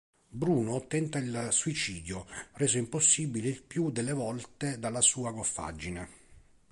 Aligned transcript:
Bruno 0.29 0.87
tenta 0.87 1.19
il 1.19 1.49
suicidio, 1.51 2.25
reso 2.53 2.79
impossibile 2.79 3.49
il 3.49 3.61
più 3.61 3.91
delle 3.91 4.13
volte 4.13 4.79
dalla 4.79 4.99
sua 4.99 5.29
goffaggine. 5.29 6.09